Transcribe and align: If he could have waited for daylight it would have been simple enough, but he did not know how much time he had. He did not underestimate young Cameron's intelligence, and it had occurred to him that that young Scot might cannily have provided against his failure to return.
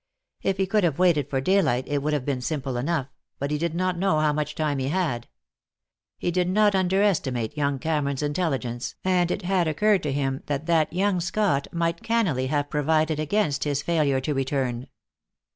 If 0.41 0.57
he 0.57 0.65
could 0.65 0.83
have 0.83 0.97
waited 0.97 1.29
for 1.29 1.39
daylight 1.41 1.83
it 1.87 2.01
would 2.01 2.13
have 2.13 2.25
been 2.25 2.41
simple 2.41 2.75
enough, 2.75 3.05
but 3.37 3.51
he 3.51 3.59
did 3.59 3.75
not 3.75 3.99
know 3.99 4.17
how 4.19 4.33
much 4.33 4.55
time 4.55 4.79
he 4.79 4.87
had. 4.87 5.27
He 6.17 6.31
did 6.31 6.49
not 6.49 6.73
underestimate 6.73 7.55
young 7.55 7.77
Cameron's 7.77 8.23
intelligence, 8.23 8.95
and 9.03 9.29
it 9.29 9.43
had 9.43 9.67
occurred 9.67 10.01
to 10.01 10.11
him 10.11 10.41
that 10.47 10.65
that 10.65 10.91
young 10.91 11.19
Scot 11.19 11.67
might 11.71 12.01
cannily 12.01 12.47
have 12.47 12.71
provided 12.71 13.19
against 13.19 13.63
his 13.63 13.83
failure 13.83 14.19
to 14.21 14.33
return. 14.33 14.87